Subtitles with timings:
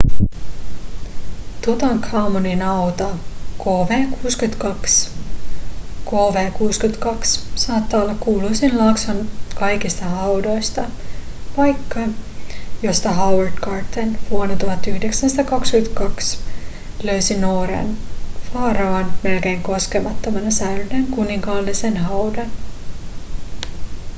[1.65, 3.09] tutankhamonin hauta
[3.59, 5.09] kv62.
[6.05, 10.83] kv62 saattaa olla kuuluisin laakson kaikista haudoista
[11.55, 11.99] paikka
[12.83, 16.37] josta howard carter vuonna 1922
[17.03, 17.97] löysi nuoren
[18.53, 22.51] faraon melkein koskemattomana säilyneen kuninkaallisen haudan